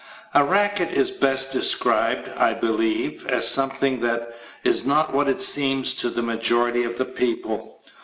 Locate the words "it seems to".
5.27-6.09